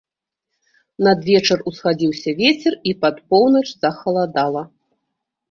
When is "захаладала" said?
3.83-4.67